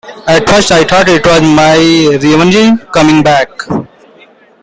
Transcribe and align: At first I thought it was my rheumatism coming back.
At 0.27 0.49
first 0.49 0.71
I 0.71 0.83
thought 0.83 1.05
it 1.09 1.23
was 1.27 1.43
my 1.43 1.77
rheumatism 2.19 2.79
coming 2.91 3.21
back. 3.21 3.51